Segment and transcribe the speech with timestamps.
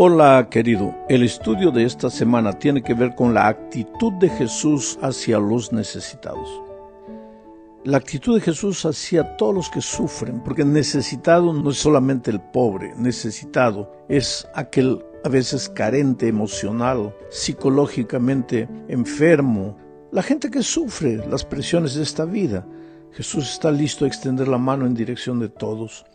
[0.00, 4.96] Hola querido, el estudio de esta semana tiene que ver con la actitud de Jesús
[5.02, 6.48] hacia los necesitados.
[7.82, 12.40] La actitud de Jesús hacia todos los que sufren, porque necesitado no es solamente el
[12.40, 19.76] pobre, necesitado es aquel a veces carente emocional, psicológicamente enfermo,
[20.12, 22.64] la gente que sufre las presiones de esta vida.
[23.10, 26.06] Jesús está listo a extender la mano en dirección de todos.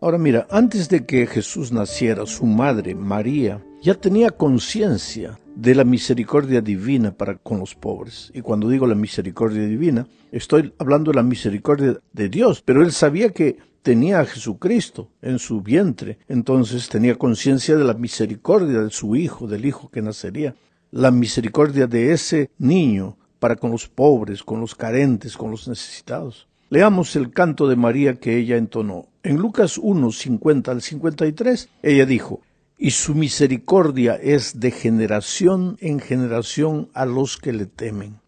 [0.00, 5.82] Ahora mira, antes de que Jesús naciera, su madre, María, ya tenía conciencia de la
[5.82, 8.30] misericordia divina para con los pobres.
[8.32, 12.92] Y cuando digo la misericordia divina, estoy hablando de la misericordia de Dios, pero él
[12.92, 18.90] sabía que tenía a Jesucristo en su vientre, entonces tenía conciencia de la misericordia de
[18.90, 20.54] su hijo, del hijo que nacería,
[20.92, 26.46] la misericordia de ese niño para con los pobres, con los carentes, con los necesitados.
[26.70, 29.08] Leamos el canto de María que ella entonó.
[29.28, 32.40] En Lucas 1, 50 al 53, ella dijo,
[32.78, 38.22] y su misericordia es de generación en generación a los que le temen.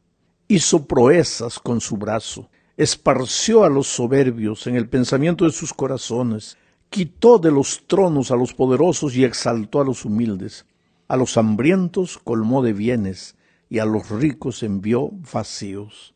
[0.46, 6.58] Hizo proezas con su brazo, esparció a los soberbios en el pensamiento de sus corazones,
[6.90, 10.66] quitó de los tronos a los poderosos y exaltó a los humildes.
[11.08, 13.36] A los hambrientos colmó de bienes
[13.70, 16.14] y a los ricos envió vacíos.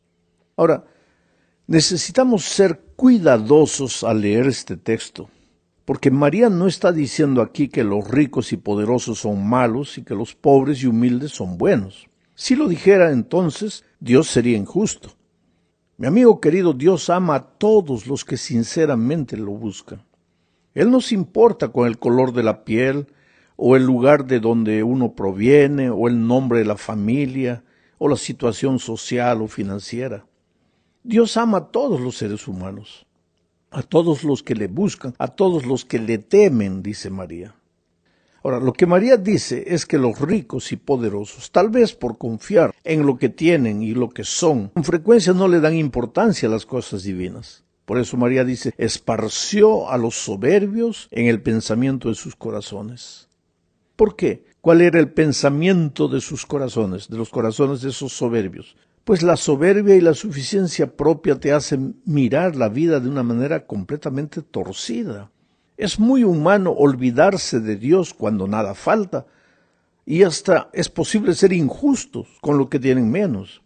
[0.59, 0.85] Ahora,
[1.67, 5.31] Necesitamos ser cuidadosos al leer este texto,
[5.87, 10.15] porque María no está diciendo aquí que los ricos y poderosos son malos y que
[10.15, 12.11] los pobres y humildes son buenos.
[12.35, 15.15] Si lo dijera entonces, Dios sería injusto.
[15.97, 20.03] Mi amigo querido, Dios ama a todos los que sinceramente lo buscan.
[20.75, 23.07] Él no se importa con el color de la piel,
[23.57, 27.65] o el lugar de donde uno proviene, o el nombre de la familia,
[27.97, 30.27] o la situación social o financiera.
[31.07, 33.05] Dios ama a todos los seres humanos,
[33.71, 37.55] a todos los que le buscan, a todos los que le temen, dice María.
[38.43, 42.75] Ahora, lo que María dice es que los ricos y poderosos, tal vez por confiar
[42.85, 46.53] en lo que tienen y lo que son, con frecuencia no le dan importancia a
[46.53, 47.65] las cosas divinas.
[47.85, 53.29] Por eso María dice, esparció a los soberbios en el pensamiento de sus corazones.
[53.95, 54.47] ¿Por qué?
[54.63, 58.75] ¿Cuál era el pensamiento de sus corazones, de los corazones de esos soberbios?
[59.05, 63.67] Pues la soberbia y la suficiencia propia te hacen mirar la vida de una manera
[63.67, 65.31] completamente torcida.
[65.77, 69.27] Es muy humano olvidarse de Dios cuando nada falta,
[70.07, 73.63] y hasta es posible ser injustos con lo que tienen menos.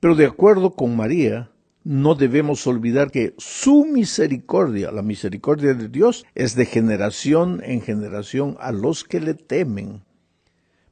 [0.00, 1.50] Pero de acuerdo con María,
[1.84, 8.56] no debemos olvidar que su misericordia, la misericordia de Dios, es de generación en generación
[8.60, 10.02] a los que le temen.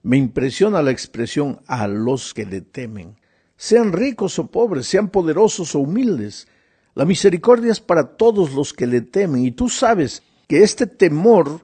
[0.03, 3.16] Me impresiona la expresión a los que le temen
[3.56, 6.48] sean ricos o pobres, sean poderosos o humildes.
[6.94, 11.60] La misericordia es para todos los que le temen y tú sabes que este temor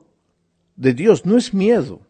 [0.76, 2.00] de Dios no es miedo,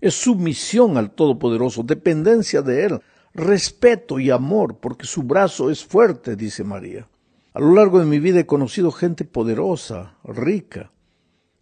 [0.00, 3.00] es sumisión al Todopoderoso, dependencia de Él,
[3.34, 7.08] respeto y amor, porque su brazo es fuerte, dice María.
[7.52, 10.92] A lo largo de mi vida he conocido gente poderosa, rica,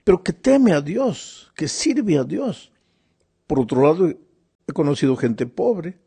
[0.02, 2.72] pero que teme a Dios, que sirve a Dios.
[3.46, 5.98] Por otro lado, he conocido gente pobre,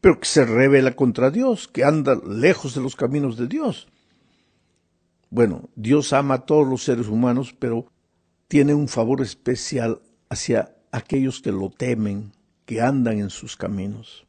[0.00, 3.88] pero que se revela contra Dios, que anda lejos de los caminos de Dios.
[5.28, 7.86] Bueno, Dios ama a todos los seres humanos, pero
[8.48, 12.32] tiene un favor especial hacia aquellos que lo temen,
[12.64, 14.26] que andan en sus caminos.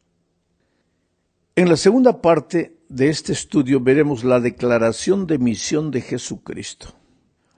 [1.56, 6.94] En la segunda parte de este estudio veremos la declaración de misión de Jesucristo.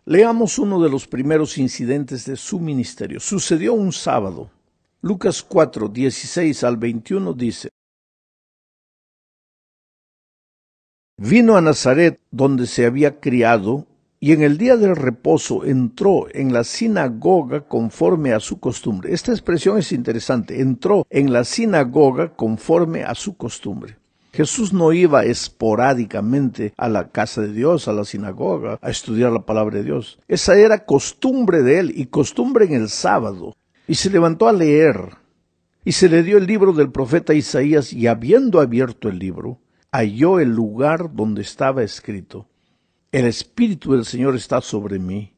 [0.06, 3.20] Leamos uno de los primeros incidentes de su ministerio.
[3.20, 4.50] Sucedió un sábado.
[5.02, 7.70] Lucas 4, 16 al 21 dice,
[11.26, 13.88] Vino a Nazaret, donde se había criado,
[14.20, 19.14] y en el día del reposo entró en la sinagoga conforme a su costumbre.
[19.14, 20.60] Esta expresión es interesante.
[20.60, 23.96] Entró en la sinagoga conforme a su costumbre.
[24.34, 29.46] Jesús no iba esporádicamente a la casa de Dios, a la sinagoga, a estudiar la
[29.46, 30.20] palabra de Dios.
[30.28, 33.56] Esa era costumbre de él y costumbre en el sábado.
[33.88, 35.16] Y se levantó a leer.
[35.86, 39.60] Y se le dio el libro del profeta Isaías y habiendo abierto el libro,
[39.94, 42.50] halló el lugar donde estaba escrito,
[43.12, 45.36] El Espíritu del Señor está sobre mí,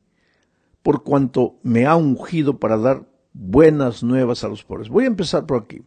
[0.82, 4.88] por cuanto me ha ungido para dar buenas nuevas a los pobres.
[4.88, 5.82] Voy a empezar por aquí.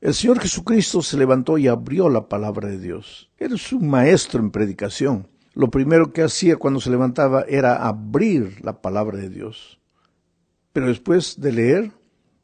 [0.00, 3.30] El Señor Jesucristo se levantó y abrió la palabra de Dios.
[3.36, 5.28] Eres un maestro en predicación.
[5.52, 9.78] Lo primero que hacía cuando se levantaba era abrir la palabra de Dios.
[10.72, 11.92] Pero después de leer,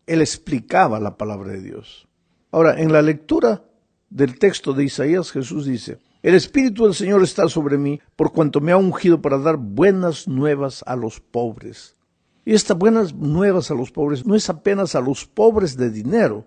[0.07, 2.09] él explicaba la palabra de Dios.
[2.51, 3.66] Ahora, en la lectura
[4.11, 8.61] del texto de Isaías, Jesús dice, el Espíritu del Señor está sobre mí, por cuanto
[8.61, 11.95] me ha ungido para dar buenas nuevas a los pobres.
[12.45, 16.47] Y estas buenas nuevas a los pobres no es apenas a los pobres de dinero,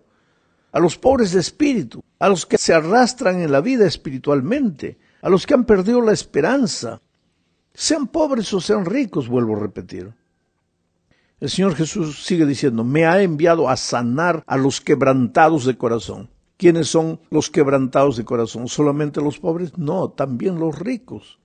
[0.72, 5.30] a los pobres de espíritu, a los que se arrastran en la vida espiritualmente, a
[5.30, 7.02] los que han perdido la esperanza,
[7.74, 10.14] sean pobres o sean ricos, vuelvo a repetir.
[11.40, 16.30] El Señor Jesús sigue diciendo, me ha enviado a sanar a los quebrantados de corazón.
[16.60, 18.68] ¿Quiénes son los quebrantados de corazón?
[18.68, 19.78] ¿Solamente los pobres?
[19.78, 21.40] No, también los ricos.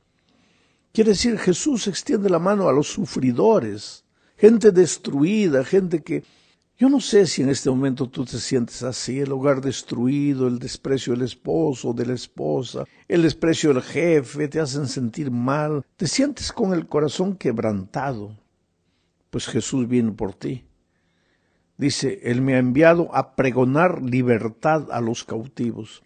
[0.93, 4.05] Quiere decir, Jesús extiende la mano a los sufridores,
[4.37, 6.25] gente destruida, gente que
[6.77, 10.59] yo no sé si en este momento tú te sientes así, el hogar destruido, el
[10.59, 16.09] desprecio del esposo, de la esposa, el desprecio del jefe, te hacen sentir mal, te
[16.09, 18.37] sientes con el corazón quebrantado.
[19.31, 20.65] Pues Jesús viene por ti.
[21.77, 26.03] Dice, Él me ha enviado a pregonar libertad a los cautivos.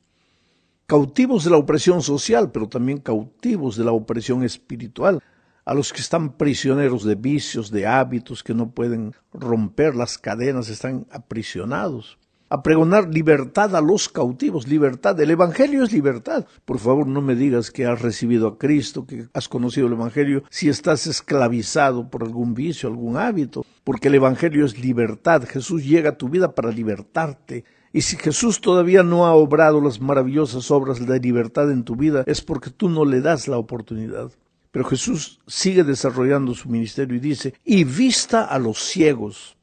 [0.87, 5.23] Cautivos de la opresión social, pero también cautivos de la opresión espiritual
[5.67, 10.71] a los que están prisioneros de vicios, de hábitos que no pueden romper las cadenas,
[10.71, 12.19] están aprisionados.
[12.51, 15.21] A pregonar libertad a los cautivos, libertad.
[15.21, 16.47] El Evangelio es libertad.
[16.65, 20.45] Por favor, no me digas que has recibido a Cristo, que has conocido el Evangelio,
[20.49, 25.45] si estás esclavizado por algún vicio, algún hábito, porque el Evangelio es libertad.
[25.47, 27.65] Jesús llega a tu vida para libertarte.
[27.93, 32.25] Y si Jesús todavía no ha obrado las maravillosas obras de libertad en tu vida,
[32.27, 34.31] es porque tú no le das la oportunidad.
[34.71, 39.58] Pero Jesús sigue desarrollando su ministerio y dice, y vista a los ciegos.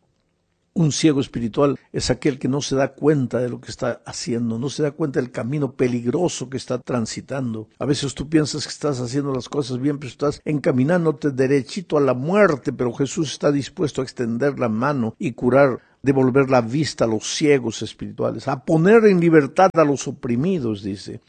[0.77, 4.59] Un ciego espiritual es aquel que no se da cuenta de lo que está haciendo,
[4.59, 7.69] no se da cuenta del camino peligroso que está transitando.
[7.79, 12.01] A veces tú piensas que estás haciendo las cosas bien, pero estás encaminándote derechito a
[12.01, 17.05] la muerte, pero Jesús está dispuesto a extender la mano y curar, devolver la vista
[17.05, 21.21] a los ciegos espirituales, a poner en libertad a los oprimidos, dice,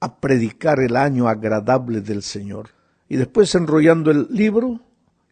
[0.00, 2.70] a predicar el año agradable del Señor.
[3.10, 4.80] Y después, enrollando el libro,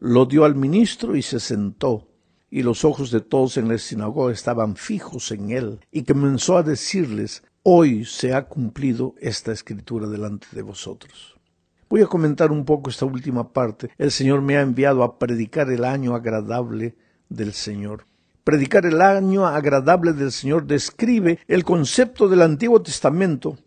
[0.01, 2.08] lo dio al ministro y se sentó.
[2.51, 5.81] Y los ojos de todos en la sinagoga estaban fijos en él.
[5.93, 11.37] Y comenzó a decirles, hoy se ha cumplido esta escritura delante de vosotros.
[11.91, 13.91] Voy a comentar un poco esta última parte.
[13.99, 16.97] El Señor me ha enviado a predicar el año agradable
[17.29, 18.07] del Señor.
[18.45, 23.59] Predicar el año agradable del Señor describe el concepto del Antiguo Testamento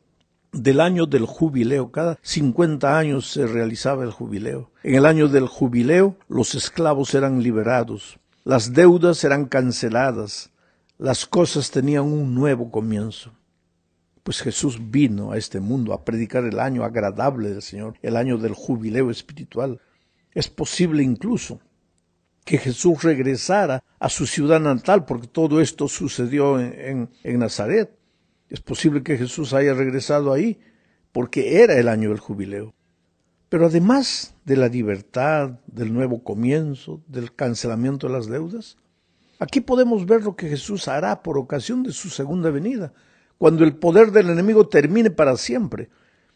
[0.51, 1.92] del año del jubileo.
[1.92, 4.72] Cada 50 años se realizaba el jubileo.
[4.83, 10.51] En el año del jubileo los esclavos eran liberados, las deudas eran canceladas,
[10.97, 13.33] las cosas tenían un nuevo comienzo.
[14.23, 18.38] Pues Jesús vino a este mundo a predicar el año agradable del Señor, el año
[18.38, 19.79] del jubileo espiritual.
[20.33, 21.59] Es posible incluso
[22.45, 27.95] que Jesús regresara a su ciudad natal, porque todo esto sucedió en, en Nazaret.
[28.49, 30.59] Es posible que Jesús haya regresado ahí
[31.11, 32.73] porque era el año del jubileo.
[33.51, 38.77] Pero además de la libertad, del nuevo comienzo, del cancelamiento de las deudas,
[39.39, 42.94] aquí podemos ver lo que Jesús hará por ocasión de su segunda venida,
[43.38, 45.89] cuando el poder del enemigo termine para siempre.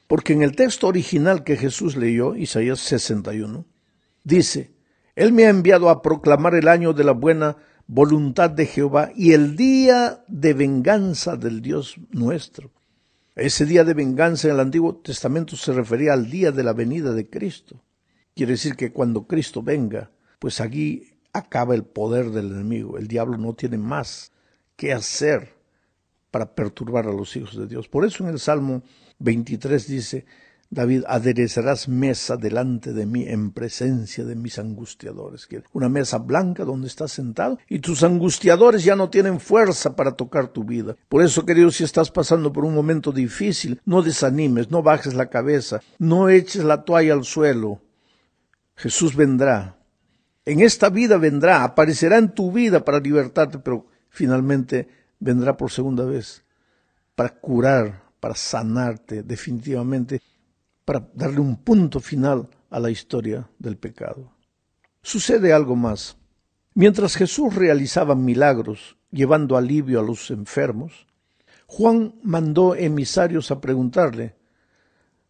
[0.07, 3.63] Porque en el texto original que Jesús leyó, Isaías 61,
[4.25, 4.73] dice,
[5.15, 7.55] Él me ha enviado a proclamar el año de la buena
[7.87, 12.74] voluntad de Jehová y el día de venganza del Dios nuestro.
[13.35, 17.11] Ese día de venganza en el Antiguo Testamento se refería al día de la venida
[17.11, 17.83] de Cristo.
[18.33, 22.97] Quiere decir que cuando Cristo venga, pues aquí acaba el poder del enemigo.
[22.97, 24.31] El diablo no tiene más
[24.77, 25.53] que hacer
[26.31, 27.89] para perturbar a los hijos de Dios.
[27.89, 28.83] Por eso en el Salmo
[29.19, 30.25] 23 dice,
[30.75, 35.47] David, aderezarás mesa delante de mí en presencia de mis angustiadores.
[35.71, 40.49] Una mesa blanca donde estás sentado y tus angustiadores ya no tienen fuerza para tocar
[40.49, 40.97] tu vida.
[41.07, 45.29] Por eso, querido, si estás pasando por un momento difícil, no desanimes, no bajes la
[45.29, 47.81] cabeza, no eches la toalla al suelo.
[48.75, 49.77] Jesús vendrá.
[50.43, 54.89] En esta vida vendrá, aparecerá en tu vida para libertarte, pero finalmente
[55.19, 56.43] vendrá por segunda vez
[57.15, 60.21] para curar, para sanarte definitivamente
[60.85, 64.31] para darle un punto final a la historia del pecado.
[65.01, 66.17] Sucede algo más.
[66.73, 71.07] Mientras Jesús realizaba milagros llevando alivio a los enfermos,
[71.67, 74.35] Juan mandó emisarios a preguntarle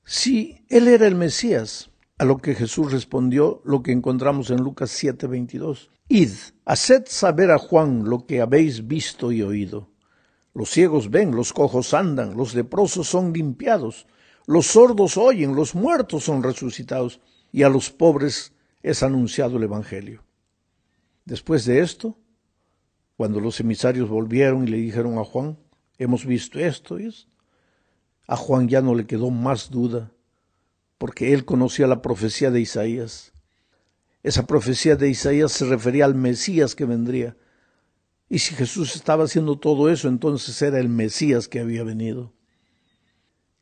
[0.03, 4.91] si él era el Mesías, a lo que Jesús respondió lo que encontramos en Lucas
[4.91, 5.89] 7:22.
[6.07, 6.31] Id,
[6.65, 9.89] haced saber a Juan lo que habéis visto y oído.
[10.53, 14.07] Los ciegos ven, los cojos andan, los leprosos son limpiados,
[14.47, 17.19] los sordos oyen, los muertos son resucitados
[17.51, 20.23] y a los pobres es anunciado el Evangelio.
[21.25, 22.17] Después de esto,
[23.17, 25.57] cuando los emisarios volvieron y le dijeron a Juan,
[25.97, 26.97] hemos visto esto
[28.27, 30.11] a Juan ya no le quedó más duda,
[30.97, 33.33] porque él conocía la profecía de Isaías.
[34.23, 37.37] Esa profecía de Isaías se refería al Mesías que vendría.
[38.27, 42.33] Y si Jesús estaba haciendo todo eso, entonces era el Mesías que había venido.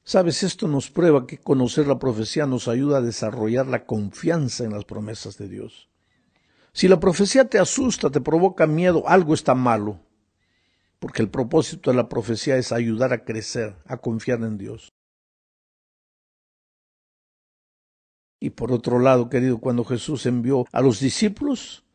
[0.05, 4.73] Sabes, esto nos prueba que conocer la profecía nos ayuda a desarrollar la confianza en
[4.73, 5.89] las promesas de Dios.
[6.73, 9.99] Si la profecía te asusta, te provoca miedo, algo está malo,
[10.99, 14.89] porque el propósito de la profecía es ayudar a crecer, a confiar en Dios.
[18.41, 21.85] Y por otro lado, querido, cuando Jesús envió a los discípulos,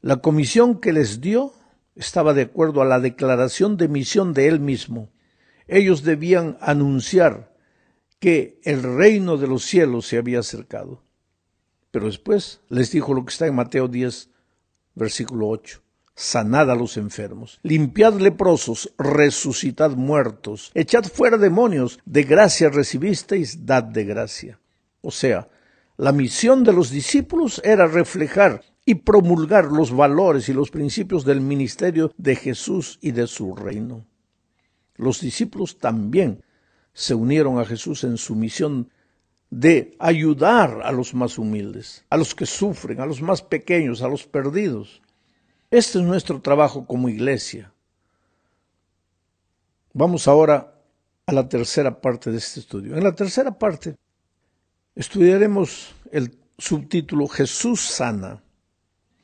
[0.00, 1.52] la comisión que les dio
[1.94, 5.10] estaba de acuerdo a la declaración de misión de Él mismo
[5.66, 7.54] ellos debían anunciar
[8.18, 11.02] que el reino de los cielos se había acercado.
[11.90, 14.30] Pero después les dijo lo que está en Mateo 10,
[14.94, 15.80] versículo 8.
[16.16, 23.82] Sanad a los enfermos, limpiad leprosos, resucitad muertos, echad fuera demonios, de gracia recibisteis, dad
[23.82, 24.60] de gracia.
[25.00, 25.48] O sea,
[25.96, 31.40] la misión de los discípulos era reflejar y promulgar los valores y los principios del
[31.40, 34.06] ministerio de Jesús y de su reino.
[34.96, 36.42] Los discípulos también
[36.92, 38.90] se unieron a Jesús en su misión
[39.50, 44.08] de ayudar a los más humildes, a los que sufren, a los más pequeños, a
[44.08, 45.02] los perdidos.
[45.70, 47.72] Este es nuestro trabajo como iglesia.
[49.92, 50.74] Vamos ahora
[51.26, 52.96] a la tercera parte de este estudio.
[52.96, 53.96] En la tercera parte
[54.94, 58.42] estudiaremos el subtítulo Jesús sana.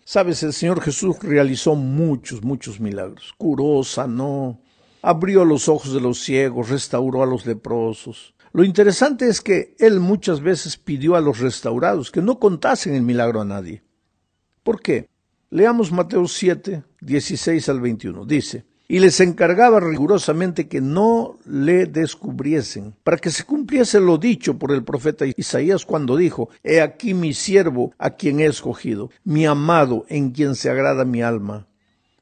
[0.04, 3.32] Sabes, el Señor Jesús realizó muchos, muchos milagros.
[3.36, 4.60] Curó, sanó,
[5.02, 8.34] abrió los ojos de los ciegos, restauró a los leprosos.
[8.52, 13.02] Lo interesante es que él muchas veces pidió a los restaurados que no contasen el
[13.02, 13.82] milagro a nadie.
[14.62, 15.08] ¿Por qué?
[15.50, 18.24] Leamos Mateo 7, 16 al 21.
[18.24, 24.58] Dice, y les encargaba rigurosamente que no le descubriesen, para que se cumpliese lo dicho
[24.58, 29.46] por el profeta Isaías cuando dijo, He aquí mi siervo a quien he escogido, mi
[29.46, 31.68] amado en quien se agrada mi alma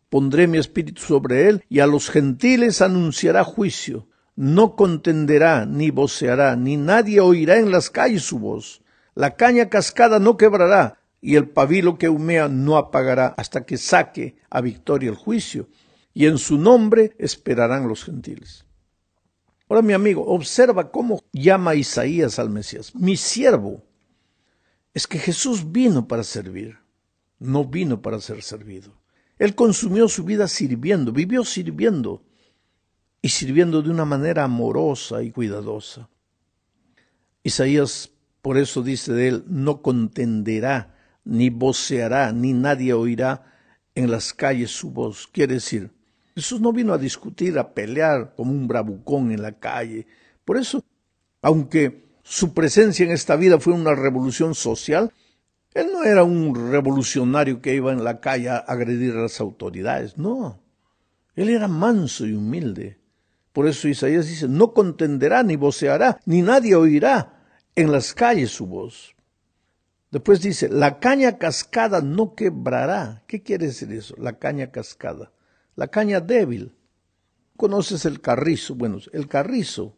[0.09, 4.09] pondré mi espíritu sobre él, y a los gentiles anunciará juicio.
[4.37, 8.83] No contenderá, ni voceará, ni nadie oirá en las calles su voz.
[9.15, 14.37] La caña cascada no quebrará, y el pabilo que humea no apagará hasta que saque
[14.49, 15.69] a victoria el juicio,
[16.15, 18.65] y en su nombre esperarán los gentiles.
[19.69, 23.85] Ahora, mi amigo, observa cómo llama Isaías al Mesías, mi siervo.
[24.95, 26.79] Es que Jesús vino para servir,
[27.39, 28.98] no vino para ser servido.
[29.39, 32.23] Él consumió su vida sirviendo, vivió sirviendo
[33.23, 36.09] y sirviendo de una manera amorosa y cuidadosa.
[37.43, 38.11] Isaías
[38.43, 43.45] por eso dice de él, no contenderá, ni voceará, ni nadie oirá
[43.95, 45.29] en las calles su voz.
[45.31, 45.91] Quiere decir,
[46.35, 50.07] Jesús no vino a discutir, a pelear como un bravucón en la calle.
[50.45, 50.85] Por eso,
[51.43, 55.13] aunque su presencia en esta vida fue una revolución social,
[55.75, 60.17] él no era un revolucionario que iba en la calle a agredir a las autoridades,
[60.17, 60.61] no.
[61.35, 62.99] Él era manso y humilde.
[63.53, 67.45] Por eso Isaías dice, no contenderá ni voceará, ni nadie oirá
[67.75, 69.15] en las calles su voz.
[70.11, 73.23] Después dice, la caña cascada no quebrará.
[73.27, 74.15] ¿Qué quiere decir eso?
[74.17, 75.33] La caña cascada.
[75.77, 76.75] La caña débil.
[77.57, 78.75] ¿Conoces el carrizo?
[78.75, 79.97] Bueno, el carrizo,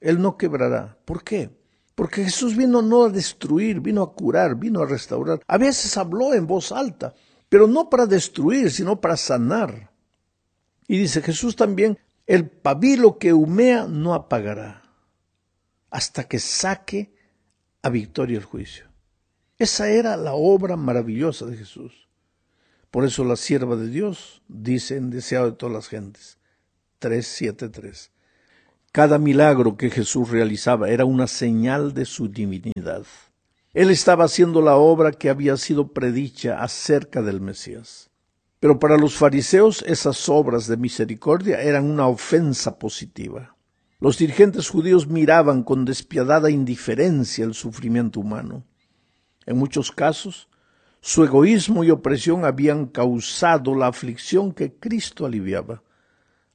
[0.00, 0.98] él no quebrará.
[1.04, 1.50] ¿Por qué?
[1.94, 5.40] Porque Jesús vino no a destruir, vino a curar, vino a restaurar.
[5.46, 7.14] A veces habló en voz alta,
[7.48, 9.90] pero no para destruir, sino para sanar.
[10.86, 14.82] Y dice Jesús también, el pabilo que humea no apagará
[15.90, 17.12] hasta que saque
[17.82, 18.86] a victoria el juicio.
[19.58, 22.08] Esa era la obra maravillosa de Jesús.
[22.90, 26.38] Por eso la sierva de Dios dice en deseado de todas las gentes.
[26.98, 28.10] 373.
[28.92, 33.06] Cada milagro que Jesús realizaba era una señal de su divinidad.
[33.72, 38.10] Él estaba haciendo la obra que había sido predicha acerca del Mesías.
[38.58, 43.54] Pero para los fariseos esas obras de misericordia eran una ofensa positiva.
[44.00, 48.64] Los dirigentes judíos miraban con despiadada indiferencia el sufrimiento humano.
[49.46, 50.48] En muchos casos,
[51.00, 55.84] su egoísmo y opresión habían causado la aflicción que Cristo aliviaba.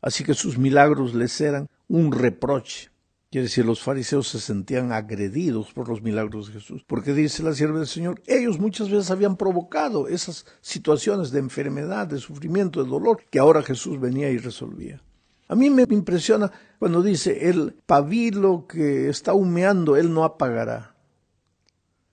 [0.02, 2.90] Así que sus milagros les eran un reproche.
[3.32, 7.54] Quiere decir, los fariseos se sentían agredidos por los milagros de Jesús, porque dice la
[7.54, 12.90] sierva del Señor, ellos muchas veces habían provocado esas situaciones de enfermedad, de sufrimiento, de
[12.90, 15.02] dolor, que ahora Jesús venía y resolvía.
[15.48, 20.96] A mí me impresiona cuando dice, el pabilo que está humeando, él no apagará.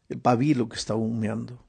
[0.08, 1.64] El pabilo que está humeando.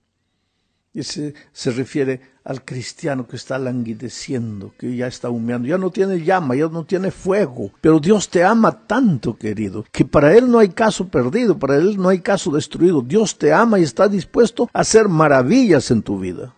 [0.94, 6.24] Ese se refiere al cristiano que está languideciendo, que ya está humeando, ya no tiene
[6.24, 7.72] llama, ya no tiene fuego.
[7.82, 11.98] Pero Dios te ama tanto, querido, que para Él no hay caso perdido, para Él
[11.98, 13.02] no hay caso destruido.
[13.02, 16.54] Dios te ama y está dispuesto a hacer maravillas en tu vida.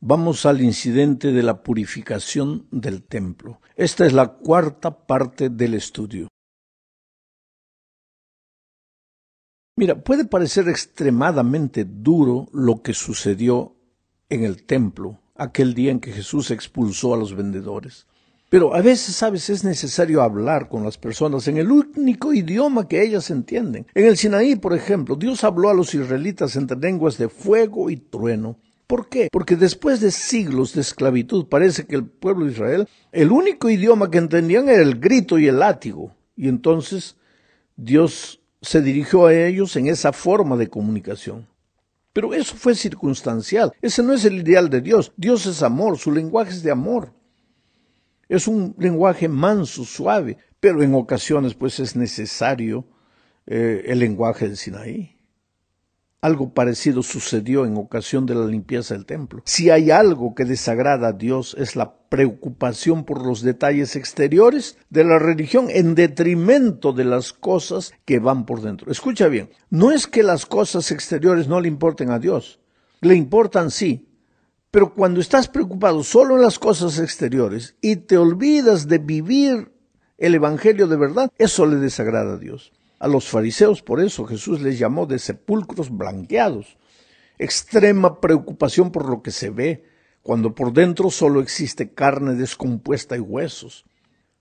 [0.00, 3.60] Vamos al incidente de la purificación del templo.
[3.76, 6.29] Esta es la cuarta parte del estudio.
[9.80, 13.76] Mira, puede parecer extremadamente duro lo que sucedió
[14.28, 18.06] en el templo aquel día en que Jesús expulsó a los vendedores.
[18.50, 23.02] Pero a veces, sabes, es necesario hablar con las personas en el único idioma que
[23.02, 23.86] ellas entienden.
[23.94, 27.96] En el Sinaí, por ejemplo, Dios habló a los israelitas entre lenguas de fuego y
[27.96, 28.58] trueno.
[28.86, 29.30] ¿Por qué?
[29.32, 34.10] Porque después de siglos de esclavitud parece que el pueblo de Israel, el único idioma
[34.10, 36.14] que entendían era el grito y el látigo.
[36.36, 37.16] Y entonces
[37.76, 41.46] Dios se dirigió a ellos en esa forma de comunicación.
[42.12, 43.72] Pero eso fue circunstancial.
[43.80, 45.12] Ese no es el ideal de Dios.
[45.16, 47.12] Dios es amor, su lenguaje es de amor.
[48.28, 52.84] Es un lenguaje manso, suave, pero en ocasiones pues es necesario
[53.46, 55.16] eh, el lenguaje del Sinaí.
[56.22, 59.42] Algo parecido sucedió en ocasión de la limpieza del templo.
[59.46, 65.04] Si hay algo que desagrada a Dios es la preocupación por los detalles exteriores de
[65.04, 68.90] la religión en detrimento de las cosas que van por dentro.
[68.92, 72.60] Escucha bien, no es que las cosas exteriores no le importen a Dios,
[73.00, 74.08] le importan sí,
[74.70, 79.72] pero cuando estás preocupado solo en las cosas exteriores y te olvidas de vivir
[80.18, 82.72] el Evangelio de verdad, eso le desagrada a Dios.
[83.00, 86.76] A los fariseos por eso Jesús les llamó de sepulcros blanqueados.
[87.38, 89.84] Extrema preocupación por lo que se ve,
[90.22, 93.86] cuando por dentro solo existe carne descompuesta y huesos.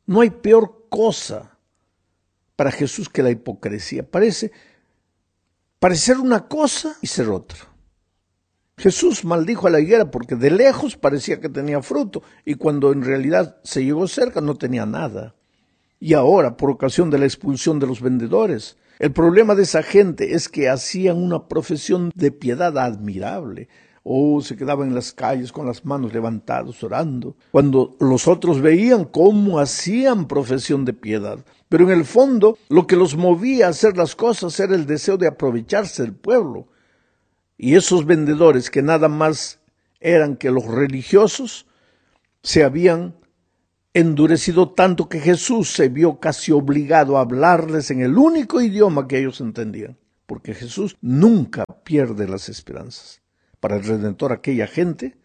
[0.06, 1.58] No hay peor cosa
[2.58, 4.04] para Jesús que la hipocresía.
[4.04, 4.52] Parece
[5.80, 7.60] parecer una cosa y ser otra.
[8.76, 13.04] Jesús maldijo a la higuera porque de lejos parecía que tenía fruto y cuando en
[13.04, 15.36] realidad se llegó cerca no tenía nada
[16.00, 18.78] y ahora por ocasión de la expulsión de los vendedores.
[19.00, 23.70] El problema de esa gente es que hacían una profesión de piedad admirable.
[24.04, 28.62] o oh, se quedaban en las calles con las manos levantadas orando, cuando los otros
[28.62, 31.40] veían cómo hacían profesión de piedad.
[31.68, 35.18] Pero en el fondo lo que los movía a hacer las cosas era el deseo
[35.18, 36.68] de aprovecharse del pueblo.
[37.58, 39.60] Y esos vendedores que nada más
[40.00, 41.68] eran que los religiosos,
[42.42, 43.16] se habían
[44.00, 49.20] endurecido tanto que Jesús se vio casi obligado a hablarles en el único idioma que
[49.20, 53.22] ellos entendían, porque Jesús nunca pierde las esperanzas.
[53.60, 55.18] Para el Redentor aquella gente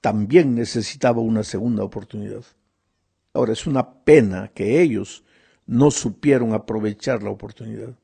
[0.00, 2.44] también necesitaba una segunda oportunidad.
[3.32, 5.24] Ahora es una pena que ellos
[5.66, 7.94] no supieron aprovechar la oportunidad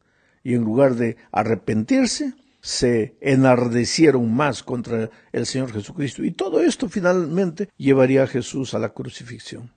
[0.42, 6.22] y en lugar de arrepentirse, se enardecieron más contra el Señor Jesucristo.
[6.24, 9.70] Y todo esto finalmente llevaría a Jesús a la crucifixión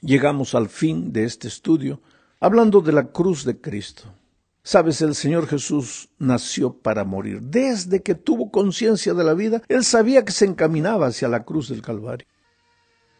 [0.00, 2.00] llegamos al fin de este estudio
[2.40, 4.04] hablando de la cruz de Cristo.
[4.62, 7.40] Sabes, el Señor Jesús nació para morir.
[7.40, 11.68] Desde que tuvo conciencia de la vida, Él sabía que se encaminaba hacia la cruz
[11.68, 12.26] del Calvario.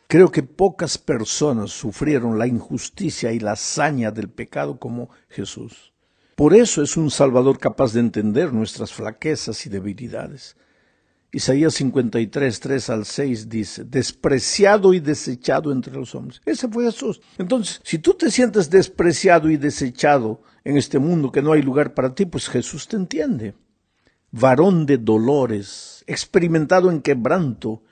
[0.09, 5.93] Creo que pocas personas sufrieron la injusticia y la hazaña del pecado como Jesús.
[6.35, 10.57] Por eso es un Salvador capaz de entender nuestras flaquezas y debilidades.
[11.31, 16.41] Isaías 53, 3 al 6 dice, despreciado y desechado entre los hombres.
[16.47, 17.21] Ese fue Jesús.
[17.37, 21.93] Entonces, si tú te sientes despreciado y desechado en este mundo que no hay lugar
[21.93, 23.55] para ti, pues Jesús te entiende.
[24.31, 27.83] Varón de dolores, experimentado en quebranto,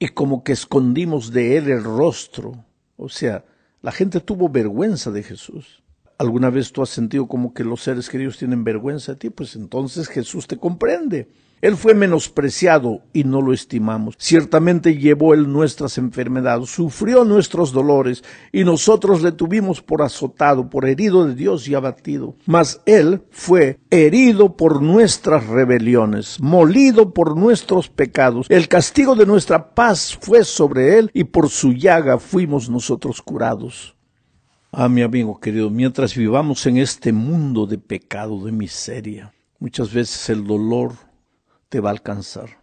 [0.00, 2.64] y como que escondimos de él el rostro.
[2.96, 3.44] O sea,
[3.82, 5.84] la gente tuvo vergüenza de Jesús.
[6.18, 9.30] ¿Alguna vez tú has sentido como que los seres queridos tienen vergüenza de ti?
[9.30, 11.28] Pues entonces Jesús te comprende.
[11.62, 14.14] Él fue menospreciado y no lo estimamos.
[14.18, 20.88] Ciertamente llevó él nuestras enfermedades, sufrió nuestros dolores y nosotros le tuvimos por azotado, por
[20.88, 22.34] herido de Dios y abatido.
[22.46, 28.46] Mas él fue herido por nuestras rebeliones, molido por nuestros pecados.
[28.48, 33.96] El castigo de nuestra paz fue sobre él y por su llaga fuimos nosotros curados.
[34.72, 40.30] Ah, mi amigo querido, mientras vivamos en este mundo de pecado, de miseria, muchas veces
[40.30, 41.09] el dolor
[41.70, 42.62] te va a alcanzar.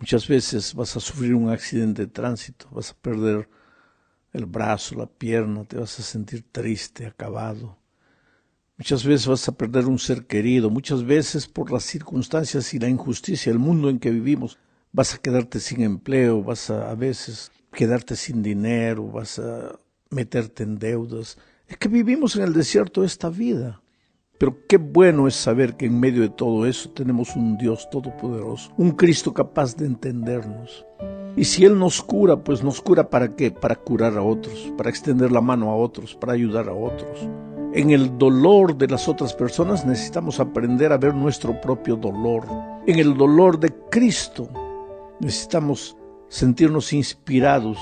[0.00, 3.48] Muchas veces vas a sufrir un accidente de tránsito, vas a perder
[4.32, 7.78] el brazo, la pierna, te vas a sentir triste, acabado.
[8.78, 12.88] Muchas veces vas a perder un ser querido, muchas veces por las circunstancias y la
[12.88, 14.58] injusticia del mundo en que vivimos,
[14.90, 20.62] vas a quedarte sin empleo, vas a a veces quedarte sin dinero, vas a meterte
[20.62, 21.36] en deudas.
[21.68, 23.82] Es que vivimos en el desierto esta vida.
[24.40, 28.72] Pero qué bueno es saber que en medio de todo eso tenemos un Dios todopoderoso,
[28.78, 30.86] un Cristo capaz de entendernos.
[31.36, 33.50] Y si Él nos cura, pues nos cura para qué?
[33.50, 37.28] Para curar a otros, para extender la mano a otros, para ayudar a otros.
[37.74, 42.46] En el dolor de las otras personas necesitamos aprender a ver nuestro propio dolor.
[42.86, 44.48] En el dolor de Cristo
[45.20, 45.98] necesitamos
[46.28, 47.76] sentirnos inspirados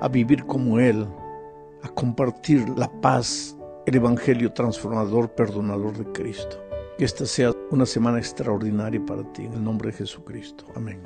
[0.00, 1.04] a vivir como Él,
[1.82, 3.55] a compartir la paz
[3.86, 6.60] el Evangelio transformador, perdonador de Cristo.
[6.98, 10.64] Que esta sea una semana extraordinaria para ti, en el nombre de Jesucristo.
[10.74, 11.00] Amén.